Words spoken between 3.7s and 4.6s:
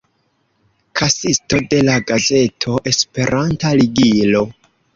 Ligilo.